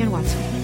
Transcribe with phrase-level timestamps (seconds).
[0.00, 0.60] Roger Watson.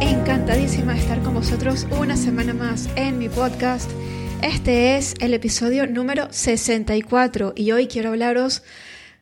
[0.00, 3.90] encantadísima de estar con vosotros una semana más en mi podcast.
[4.42, 8.62] Este es el episodio número 64 y hoy quiero hablaros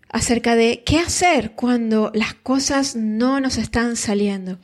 [0.09, 4.59] acerca de qué hacer cuando las cosas no nos están saliendo.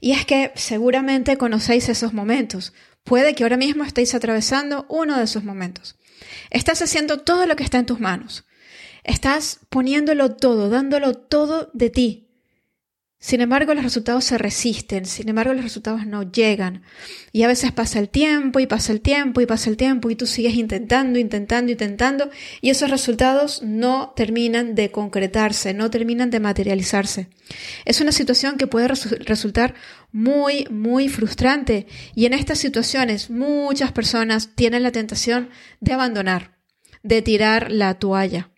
[0.00, 2.72] Y es que seguramente conocéis esos momentos,
[3.04, 5.96] Puede que ahora mismo estéis atravesando uno de esos momentos.
[6.50, 8.44] Estás haciendo todo lo que está en tus manos.
[9.04, 12.28] Estás poniéndolo todo, dándolo todo de ti.
[13.22, 16.82] Sin embargo, los resultados se resisten, sin embargo, los resultados no llegan.
[17.30, 20.16] Y a veces pasa el tiempo y pasa el tiempo y pasa el tiempo y
[20.16, 26.40] tú sigues intentando, intentando, intentando y esos resultados no terminan de concretarse, no terminan de
[26.40, 27.28] materializarse.
[27.84, 29.76] Es una situación que puede resultar
[30.10, 36.56] muy, muy frustrante y en estas situaciones muchas personas tienen la tentación de abandonar,
[37.04, 38.50] de tirar la toalla.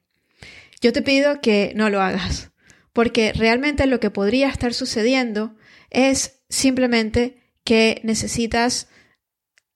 [0.81, 2.54] Yo te pido que no lo hagas
[2.95, 5.55] porque realmente lo que podría estar sucediendo
[5.91, 8.89] es simplemente que necesitas,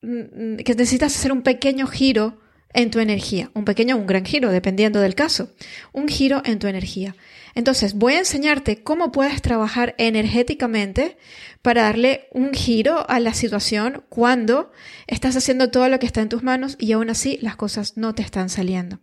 [0.00, 2.40] mm, que necesitas hacer un pequeño giro
[2.72, 5.52] en tu energía, un pequeño o un gran giro, dependiendo del caso,
[5.92, 7.16] un giro en tu energía.
[7.54, 11.16] Entonces, voy a enseñarte cómo puedes trabajar energéticamente
[11.60, 14.70] para darle un giro a la situación cuando
[15.06, 18.14] estás haciendo todo lo que está en tus manos y aún así las cosas no
[18.14, 19.00] te están saliendo.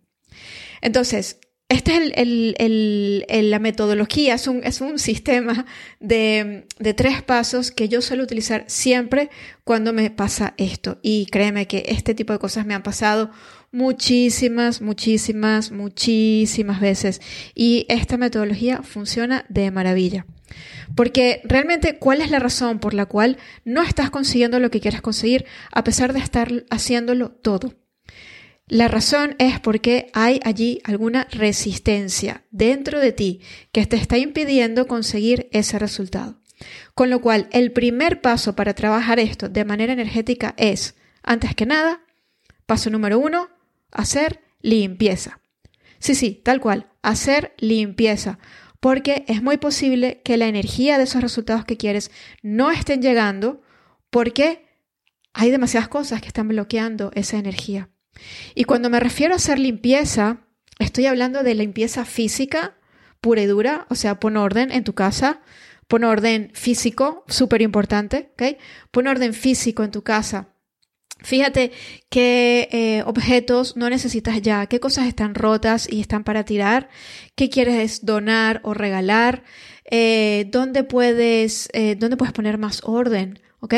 [0.82, 5.66] Entonces, esta es la metodología, es un, es un sistema
[6.00, 9.31] de, de, tres pasos que yo suelo utilizar siempre
[9.64, 11.00] cuando me pasa esto.
[11.02, 13.31] Y créeme que este tipo de cosas me han pasado
[13.72, 17.20] muchísimas, muchísimas, muchísimas veces.
[17.56, 20.25] Y esta metodología funciona de maravilla.
[20.96, 25.02] Porque realmente, ¿cuál es la razón por la cual no estás consiguiendo lo que quieres
[25.02, 27.74] conseguir a pesar de estar haciéndolo todo?
[28.68, 34.88] La razón es porque hay allí alguna resistencia dentro de ti que te está impidiendo
[34.88, 36.42] conseguir ese resultado.
[36.96, 41.68] Con lo cual, el primer paso para trabajar esto de manera energética es, antes que
[41.68, 42.02] nada,
[42.66, 43.50] paso número uno,
[43.92, 45.42] hacer limpieza.
[46.00, 48.40] Sí, sí, tal cual, hacer limpieza,
[48.80, 52.09] porque es muy posible que la energía de esos resultados que quieres
[52.42, 53.62] no estén llegando
[54.09, 54.66] porque
[55.34, 57.90] hay demasiadas cosas que están bloqueando esa energía.
[58.53, 60.42] Y cuando me refiero a hacer limpieza,
[60.80, 62.76] estoy hablando de limpieza física
[63.26, 65.42] pura y dura, o sea, pon orden en tu casa,
[65.88, 68.58] pon orden físico, súper importante, ¿ok?
[68.92, 70.50] Pon orden físico en tu casa.
[71.24, 71.72] Fíjate
[72.12, 76.88] qué eh, objetos no necesitas ya, qué cosas están rotas y están para tirar,
[77.36, 79.42] qué quieres donar o regalar,
[79.90, 83.74] eh, dónde, puedes, eh, dónde puedes poner más orden, ¿ok?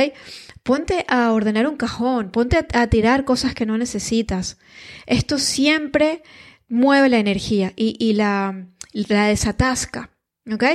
[0.67, 4.57] Ponte a ordenar un cajón, ponte a, tirar cosas que no necesitas.
[5.05, 6.23] Esto siempre
[6.67, 10.09] mueve la energía y, la, desatasca,
[10.51, 10.66] ¿ok?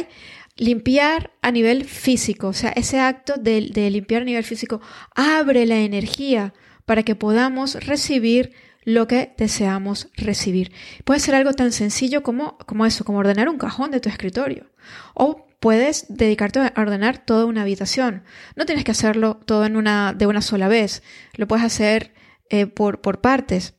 [0.56, 3.60] Limpiar a nivel físico, o sea, ese acto de,
[3.90, 4.80] limpiar a nivel físico
[5.14, 6.54] abre la energía
[6.86, 8.54] para que podamos recibir
[8.84, 10.72] lo que deseamos recibir.
[11.04, 14.70] Puede ser algo tan sencillo como, como eso, como ordenar un cajón de tu escritorio.
[15.12, 18.24] O puedes dedicarte a ordenar toda una habitación.
[18.56, 21.04] No tienes que hacerlo todo en una, de una sola vez.
[21.36, 22.12] Lo puedes hacer
[22.50, 23.74] eh, por, por partes.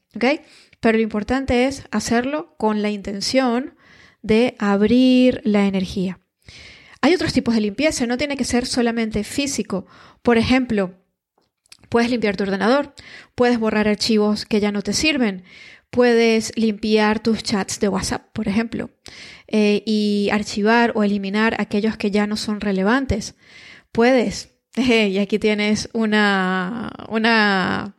[0.80, 3.76] Pero lo importante es hacerlo con la intención
[4.22, 6.22] de abrir la energía.
[7.02, 9.86] Hay otros tipos de limpieza, no tiene que ser solamente físico.
[10.22, 10.94] Por ejemplo,
[11.90, 12.94] puedes limpiar tu ordenador,
[13.36, 15.44] puedes borrar archivos que ya no te sirven,
[15.94, 18.90] puedes limpiar tus chats de WhatsApp, por ejemplo.
[19.48, 23.36] Eh, y archivar o eliminar aquellos que ya no son relevantes.
[23.92, 27.96] Puedes, y aquí tienes una, una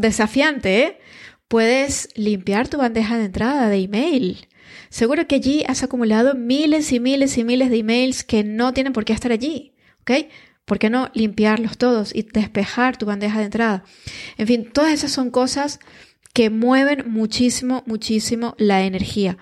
[0.00, 0.98] desafiante, ¿eh?
[1.46, 4.48] puedes limpiar tu bandeja de entrada de email.
[4.88, 8.92] Seguro que allí has acumulado miles y miles y miles de emails que no tienen
[8.92, 9.74] por qué estar allí.
[10.00, 10.26] ¿Ok?
[10.64, 13.84] ¿Por qué no limpiarlos todos y despejar tu bandeja de entrada?
[14.36, 15.78] En fin, todas esas son cosas
[16.32, 19.38] que mueven muchísimo, muchísimo la energía.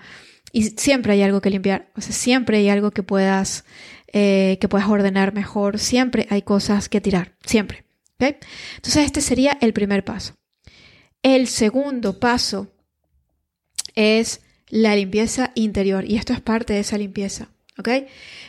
[0.51, 3.65] Y siempre hay algo que limpiar, o sea, siempre hay algo que puedas,
[4.11, 7.85] eh, que puedas ordenar mejor, siempre hay cosas que tirar, siempre.
[8.19, 10.33] Entonces este sería el primer paso.
[11.23, 12.73] El segundo paso
[13.95, 17.49] es la limpieza interior y esto es parte de esa limpieza.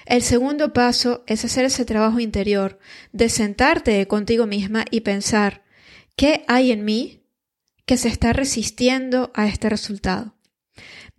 [0.06, 2.78] El segundo paso es hacer ese trabajo interior
[3.12, 5.62] de sentarte contigo misma y pensar
[6.16, 7.19] qué hay en mí
[7.86, 10.34] que se está resistiendo a este resultado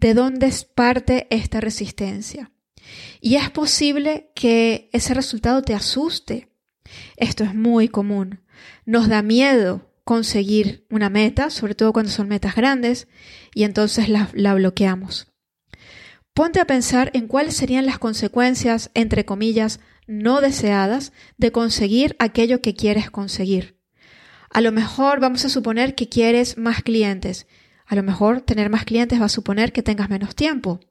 [0.01, 2.51] de dónde es parte esta resistencia.
[3.21, 6.49] Y es posible que ese resultado te asuste.
[7.15, 8.41] Esto es muy común.
[8.85, 13.07] Nos da miedo conseguir una meta, sobre todo cuando son metas grandes,
[13.53, 15.27] y entonces la, la bloqueamos.
[16.33, 22.61] Ponte a pensar en cuáles serían las consecuencias, entre comillas, no deseadas de conseguir aquello
[22.61, 23.80] que quieres conseguir.
[24.53, 27.47] A lo mejor vamos a suponer que quieres más clientes.
[27.85, 30.81] A lo mejor tener más clientes va a suponer que tengas menos tiempo.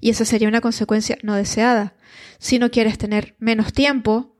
[0.00, 1.94] Y esa sería una consecuencia no deseada.
[2.38, 4.36] Si no quieres tener menos tiempo,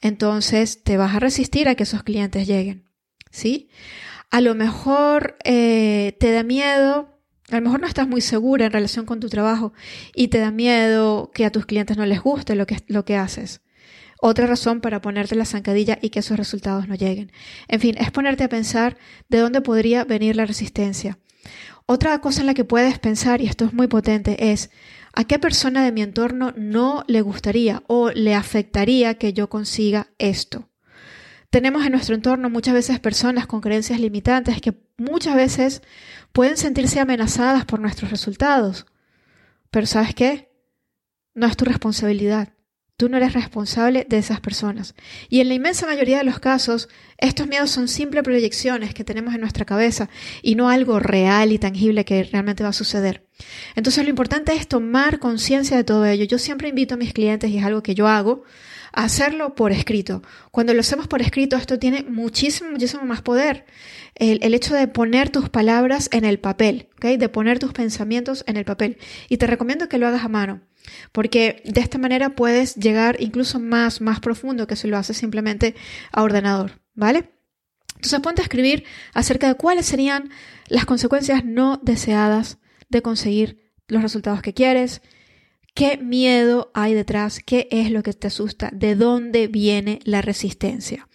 [0.00, 2.88] entonces te vas a resistir a que esos clientes lleguen.
[3.30, 3.68] ¿Sí?
[4.30, 7.14] A lo mejor eh, te da miedo,
[7.50, 9.74] a lo mejor no estás muy segura en relación con tu trabajo
[10.14, 13.16] y te da miedo que a tus clientes no les guste lo que, lo que
[13.16, 13.60] haces.
[14.26, 17.30] Otra razón para ponerte la zancadilla y que esos resultados no lleguen.
[17.68, 18.96] En fin, es ponerte a pensar
[19.28, 21.18] de dónde podría venir la resistencia.
[21.84, 24.70] Otra cosa en la que puedes pensar, y esto es muy potente, es
[25.12, 30.06] ¿A qué persona de mi entorno no le gustaría o le afectaría que yo consiga
[30.16, 30.70] esto?
[31.50, 35.82] Tenemos en nuestro entorno muchas veces personas con creencias limitantes que muchas veces
[36.32, 38.86] pueden sentirse amenazadas por nuestros resultados.
[39.70, 40.50] Pero ¿sabes qué?
[41.34, 42.53] No es tu responsabilidad.
[42.96, 44.94] Tú no eres responsable de esas personas.
[45.28, 46.88] Y en la inmensa mayoría de los casos,
[47.18, 50.08] estos miedos son simples proyecciones que tenemos en nuestra cabeza
[50.42, 53.26] y no algo real y tangible que realmente va a suceder.
[53.74, 56.24] Entonces lo importante es tomar conciencia de todo ello.
[56.24, 58.44] Yo siempre invito a mis clientes, y es algo que yo hago,
[58.94, 60.22] hacerlo por escrito.
[60.50, 63.66] Cuando lo hacemos por escrito, esto tiene muchísimo, muchísimo más poder.
[64.14, 68.64] El, hecho de poner tus palabras en el papel, de poner tus pensamientos en el
[68.64, 68.98] papel.
[69.28, 70.62] Y te recomiendo que lo hagas a mano.
[71.12, 75.74] Porque de esta manera puedes llegar incluso más, más profundo que si lo haces simplemente
[76.12, 77.30] a ordenador, ¿vale?
[77.96, 80.30] Entonces ponte a escribir acerca de cuáles serían
[80.68, 82.58] las consecuencias no deseadas
[82.90, 85.00] de conseguir los resultados que quieres,
[85.74, 91.08] qué miedo hay detrás, qué es lo que te asusta, de dónde viene la resistencia.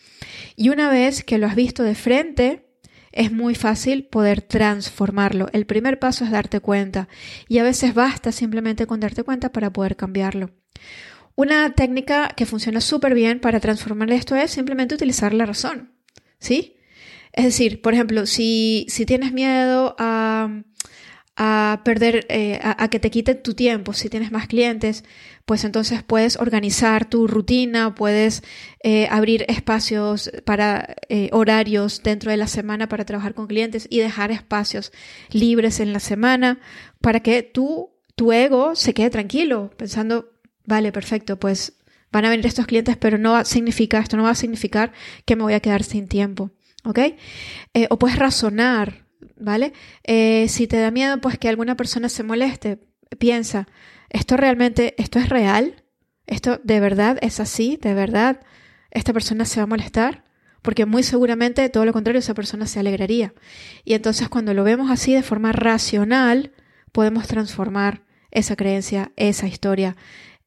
[0.55, 2.69] Y una vez que lo has visto de frente,
[3.11, 5.47] es muy fácil poder transformarlo.
[5.53, 7.07] El primer paso es darte cuenta
[7.47, 10.51] y a veces basta simplemente con darte cuenta para poder cambiarlo.
[11.35, 15.93] Una técnica que funciona súper bien para transformar esto es simplemente utilizar la razón.
[16.39, 16.77] ¿Sí?
[17.31, 20.63] Es decir, por ejemplo, si, si tienes miedo a
[21.41, 23.93] a perder, eh, a, que te quiten tu tiempo.
[23.93, 25.05] Si tienes más clientes,
[25.45, 28.43] pues entonces puedes organizar tu rutina, puedes
[28.83, 33.99] eh, abrir espacios para eh, horarios dentro de la semana para trabajar con clientes y
[33.99, 34.91] dejar espacios
[35.31, 36.59] libres en la semana
[36.99, 40.33] para que tú, tu ego se quede tranquilo, pensando,
[40.65, 41.77] vale, perfecto, pues
[42.11, 44.91] van a venir estos clientes, pero no significa, esto no va a significar
[45.23, 46.51] que me voy a quedar sin tiempo.
[46.85, 46.99] ¿Ok?
[47.89, 49.08] o puedes razonar
[49.39, 49.73] ¿vale?
[50.03, 52.79] Eh, si te da miedo, pues que alguna persona se moleste,
[53.17, 53.67] piensa,
[54.09, 55.83] ¿esto realmente, esto es real?
[56.27, 57.77] ¿Esto de verdad es así?
[57.81, 58.41] ¿De verdad
[58.91, 60.23] esta persona se va a molestar?
[60.61, 63.33] Porque muy seguramente todo lo contrario, esa persona se alegraría.
[63.83, 66.51] Y entonces cuando lo vemos así de forma racional,
[66.91, 69.95] podemos transformar esa creencia, esa historia,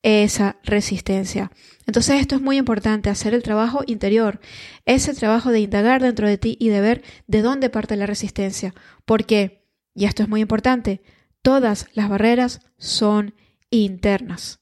[0.02, 1.50] esa resistencia.
[1.86, 4.40] Entonces esto es muy importante, hacer el trabajo interior,
[4.84, 8.74] ese trabajo de indagar dentro de ti y de ver de dónde parte la resistencia.
[9.04, 11.02] Porque, y esto es muy importante,
[11.42, 13.34] todas las barreras son
[13.70, 14.60] internas.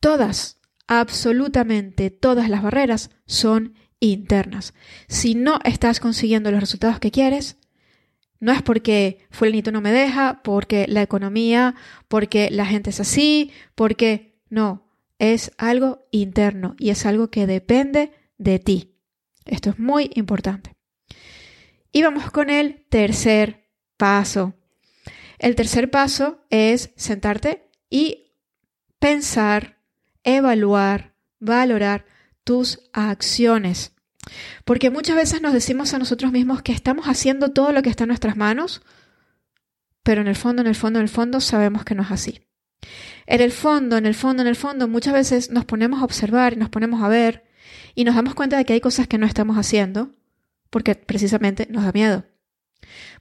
[0.00, 4.74] Todas, absolutamente todas las barreras son internas.
[5.08, 7.56] Si no estás consiguiendo los resultados que quieres,
[8.40, 11.74] no es porque fulanito no me deja, porque la economía,
[12.08, 14.84] porque la gente es así, porque no,
[15.18, 18.94] es algo interno y es algo que depende de ti.
[19.44, 20.74] Esto es muy importante.
[21.92, 24.54] Y vamos con el tercer paso.
[25.38, 28.32] El tercer paso es sentarte y
[28.98, 29.78] pensar,
[30.22, 32.06] evaluar, valorar
[32.42, 33.93] tus acciones.
[34.64, 38.04] Porque muchas veces nos decimos a nosotros mismos que estamos haciendo todo lo que está
[38.04, 38.82] en nuestras manos,
[40.02, 42.40] pero en el fondo, en el fondo, en el fondo sabemos que no es así.
[43.26, 46.52] En el fondo, en el fondo, en el fondo, muchas veces nos ponemos a observar
[46.52, 47.44] y nos ponemos a ver
[47.94, 50.14] y nos damos cuenta de que hay cosas que no estamos haciendo
[50.70, 52.24] porque precisamente nos da miedo.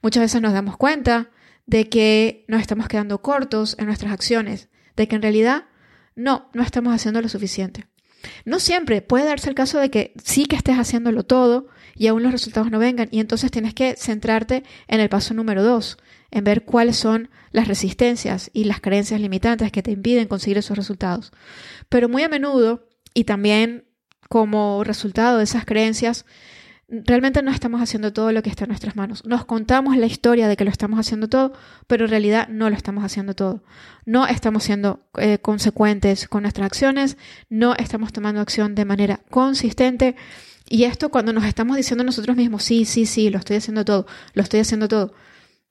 [0.01, 1.29] Muchas veces nos damos cuenta
[1.65, 5.65] de que nos estamos quedando cortos en nuestras acciones, de que en realidad
[6.15, 7.87] no, no estamos haciendo lo suficiente.
[8.45, 12.23] No siempre puede darse el caso de que sí que estés haciéndolo todo y aún
[12.23, 15.97] los resultados no vengan y entonces tienes que centrarte en el paso número dos,
[16.31, 20.77] en ver cuáles son las resistencias y las creencias limitantes que te impiden conseguir esos
[20.77, 21.31] resultados.
[21.89, 23.85] Pero muy a menudo y también
[24.29, 26.25] como resultado de esas creencias,
[27.05, 29.25] realmente no estamos haciendo todo lo que está en nuestras manos.
[29.25, 31.53] Nos contamos la historia de que lo estamos haciendo todo,
[31.87, 33.63] pero en realidad no lo estamos haciendo todo.
[34.05, 37.17] No estamos siendo eh, consecuentes con nuestras acciones,
[37.49, 40.15] no estamos tomando acción de manera consistente.
[40.69, 44.05] Y esto cuando nos estamos diciendo nosotros mismos, sí, sí, sí, lo estoy haciendo todo,
[44.33, 45.13] lo estoy haciendo todo.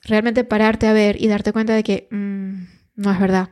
[0.02, 2.64] Realmente pararte a ver y darte cuenta de que mm,
[2.96, 3.50] no es verdad.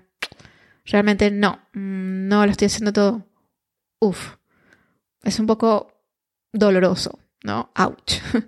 [0.85, 3.29] Realmente no, mm, no lo estoy haciendo todo.
[4.01, 4.37] uff,
[5.23, 5.93] es un poco
[6.53, 7.71] doloroso, ¿no?
[7.77, 8.21] Ouch.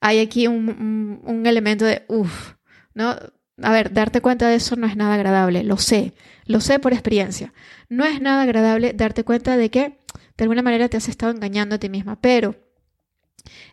[0.00, 2.54] Hay aquí un, un elemento de uff,
[2.94, 3.16] ¿no?
[3.62, 6.12] A ver, darte cuenta de eso no es nada agradable, lo sé,
[6.44, 7.54] lo sé por experiencia.
[7.88, 9.98] No es nada agradable darte cuenta de que
[10.36, 12.54] de alguna manera te has estado engañando a ti misma, pero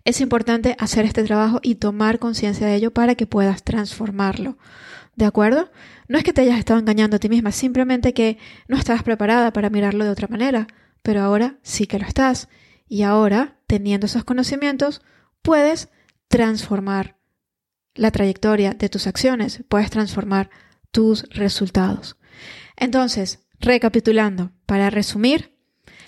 [0.06, 4.58] es importante hacer este trabajo y tomar conciencia de ello para que puedas transformarlo.
[5.16, 5.70] ¿De acuerdo?
[6.08, 8.38] No es que te hayas estado engañando a ti misma, simplemente que
[8.68, 10.68] no estabas preparada para mirarlo de otra manera,
[11.02, 12.50] pero ahora sí que lo estás.
[12.88, 15.02] Y ahora, teniendo esos conocimientos,
[15.42, 15.90] puedes
[16.28, 17.18] transformar
[17.96, 20.50] la trayectoria de tus acciones, puedes transformar
[20.92, 22.18] tus resultados.
[22.76, 25.56] Entonces, recapitulando, para resumir,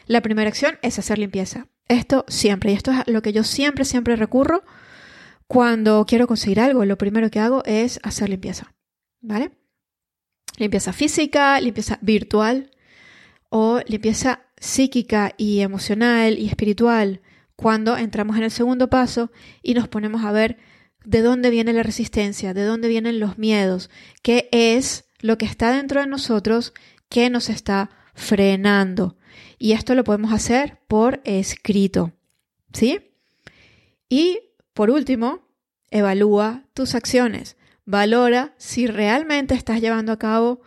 [0.08, 1.67] la primera acción es hacer limpieza.
[1.88, 4.63] Esto siempre, y esto es lo que yo siempre, siempre recurro
[5.48, 6.86] cuando quiero conseguir algo.
[6.86, 8.74] Lo primero que hago es hacer limpieza,
[9.22, 9.51] ¿vale?
[10.58, 12.72] Limpieza física, limpieza virtual
[13.50, 17.22] o limpieza psíquica y emocional y espiritual
[17.56, 19.32] cuando entramos en el segundo paso
[19.62, 20.58] y nos ponemos a ver
[21.04, 23.90] de dónde viene la resistencia, de dónde vienen los miedos,
[24.22, 26.74] qué es lo que está dentro de nosotros
[27.10, 29.18] que nos está frenando.
[29.58, 32.14] Y esto lo podemos hacer por escrito.
[32.74, 33.00] ¿Sí?
[34.10, 34.40] Y
[34.74, 35.48] por último,
[35.92, 37.56] evalúa tus acciones.
[37.86, 40.62] Valora si realmente estás llevando a cabo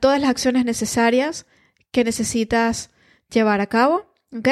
[0.00, 1.46] todas las acciones necesarias
[1.90, 2.90] que necesitas
[3.30, 4.12] llevar a cabo.
[4.36, 4.48] ¿Ok?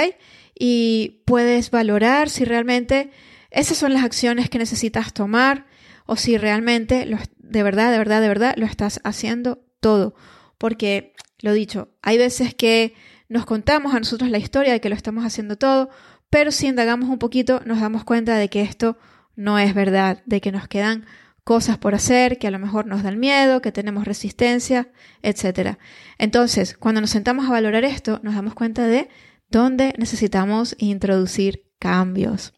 [0.58, 3.10] Y puedes valorar si realmente
[3.50, 5.66] esas son las acciones que necesitas tomar
[6.06, 7.06] o si realmente
[7.38, 10.14] de verdad, de verdad, de verdad lo estás haciendo todo.
[10.58, 12.94] Porque, lo dicho, hay veces que
[13.28, 15.90] nos contamos a nosotros la historia de que lo estamos haciendo todo,
[16.30, 18.96] pero si indagamos un poquito nos damos cuenta de que esto
[19.34, 21.04] no es verdad, de que nos quedan
[21.46, 24.90] cosas por hacer, que a lo mejor nos dan miedo, que tenemos resistencia,
[25.22, 25.76] etc.
[26.18, 29.08] Entonces, cuando nos sentamos a valorar esto, nos damos cuenta de
[29.48, 32.52] dónde necesitamos introducir cambios.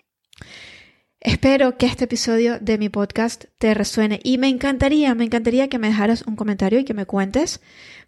[1.20, 5.78] Espero que este episodio de mi podcast te resuene y me encantaría, me encantaría que
[5.78, 7.60] me dejaras un comentario y que me cuentes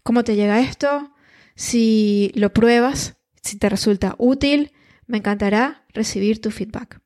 [0.03, 1.13] cómo te llega esto,
[1.57, 4.73] si lo pruebas, si te resulta útil,
[5.07, 7.03] me encantará recibir tu feedback.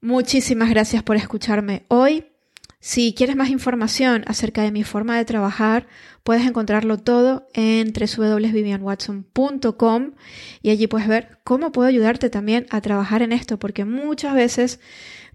[0.00, 2.29] Muchísimas gracias por escucharme hoy.
[2.82, 5.86] Si quieres más información acerca de mi forma de trabajar,
[6.22, 10.12] puedes encontrarlo todo en www.vivianwatson.com
[10.62, 14.80] y allí puedes ver cómo puedo ayudarte también a trabajar en esto, porque muchas veces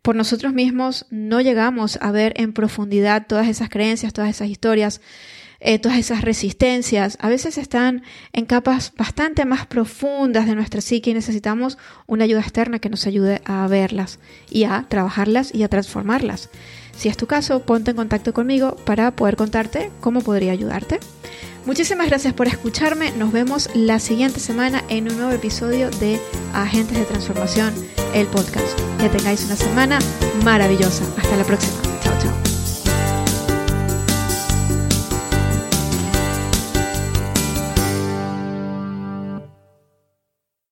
[0.01, 4.99] por nosotros mismos no llegamos a ver en profundidad todas esas creencias, todas esas historias,
[5.65, 7.17] eh, todas esas resistencias.
[7.19, 8.03] A veces están
[8.33, 13.07] en capas bastante más profundas de nuestra psique y necesitamos una ayuda externa que nos
[13.07, 14.19] ayude a verlas
[14.49, 16.49] y a trabajarlas y a transformarlas.
[16.95, 20.99] Si es tu caso, ponte en contacto conmigo para poder contarte cómo podría ayudarte.
[21.65, 23.11] Muchísimas gracias por escucharme.
[23.13, 26.19] Nos vemos la siguiente semana en un nuevo episodio de
[26.53, 27.73] Agentes de Transformación,
[28.13, 28.79] el podcast.
[28.99, 29.97] Que tengáis una semana
[30.43, 31.03] maravillosa.
[31.17, 31.84] Hasta la próxima.